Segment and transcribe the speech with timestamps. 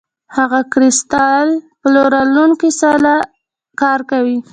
[0.35, 1.47] هغه د کریستال
[1.81, 3.13] پلورونکي سره
[3.81, 4.37] کار کوي.